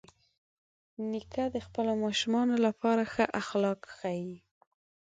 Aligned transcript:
نیکه 1.09 1.43
د 1.55 1.57
خپلو 1.65 1.93
ماشومانو 2.03 2.55
لپاره 2.65 3.03
ښه 3.13 3.25
اخلاق 3.41 3.81
ښيي. 3.97 4.35